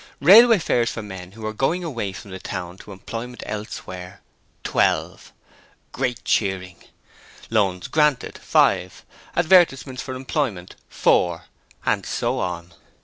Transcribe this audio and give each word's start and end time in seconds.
Railway 0.19 0.57
fares 0.57 0.89
for 0.89 1.03
men 1.03 1.33
who 1.33 1.43
were 1.43 1.53
going 1.53 1.83
away 1.83 2.11
from 2.11 2.31
the 2.31 2.39
town 2.39 2.75
to 2.79 2.91
employment 2.91 3.43
elsewhere, 3.45 4.21
12. 4.63 5.31
(Great 5.91 6.25
cheering.) 6.25 6.77
Loans 7.51 7.87
granted, 7.87 8.39
5. 8.39 9.05
Advertisements 9.35 10.01
for 10.01 10.15
employment, 10.15 10.75
4 10.89 11.43
and 11.85 12.03
so 12.03 12.39
on. 12.39 12.73